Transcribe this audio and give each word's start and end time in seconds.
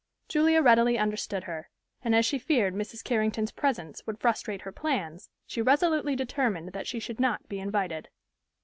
Julia 0.27 0.63
readily 0.63 0.97
understood 0.97 1.43
her; 1.43 1.69
and 2.01 2.15
as 2.15 2.25
she 2.25 2.39
feared 2.39 2.73
Mrs. 2.73 3.03
Carrington's 3.03 3.51
presence 3.51 4.01
would 4.07 4.17
frustrate 4.17 4.61
her 4.61 4.71
plans, 4.71 5.29
she 5.45 5.61
resolutely 5.61 6.15
determined 6.15 6.73
that 6.73 6.87
she 6.87 6.97
should 6.99 7.19
not 7.19 7.47
be 7.47 7.59
invited. 7.59 8.09